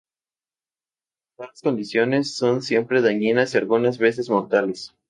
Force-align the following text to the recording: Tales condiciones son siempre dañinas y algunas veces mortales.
Tales 1.37 1.61
condiciones 1.61 2.35
son 2.35 2.63
siempre 2.63 3.03
dañinas 3.03 3.53
y 3.53 3.59
algunas 3.59 3.99
veces 3.99 4.31
mortales. 4.31 4.95